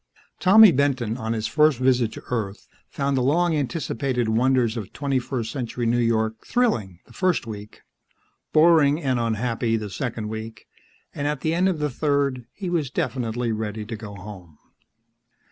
[0.39, 5.19] Tommy Benton, on his first visit to Earth, found the long anticipated wonders of twenty
[5.19, 7.83] first century New York thrilling the first week,
[8.51, 10.65] boring and unhappy the second week,
[11.13, 14.57] and at the end of the third he was definitely ready to go home.